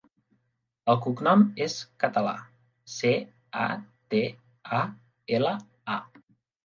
[0.93, 2.33] El cognom és Catala:
[2.95, 3.13] ce,
[3.67, 3.69] a,
[4.15, 4.23] te,
[4.79, 4.85] a,
[5.41, 5.57] ela,
[5.99, 6.01] a.